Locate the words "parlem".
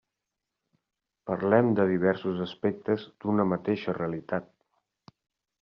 1.31-1.69